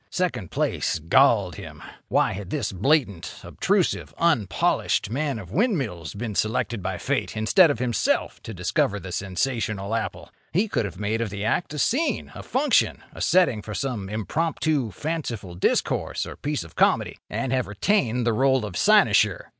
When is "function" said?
12.41-13.03